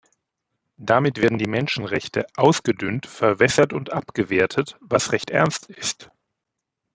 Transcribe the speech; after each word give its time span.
Damit 0.79 1.21
werden 1.21 1.37
die 1.37 1.45
Menschenrechte 1.47 2.25
ausgedünnt, 2.35 3.05
verwässert 3.05 3.71
und 3.71 3.93
abgewertet, 3.93 4.75
was 4.81 5.11
recht 5.11 5.29
ernst 5.29 5.67
ist. 5.69 6.09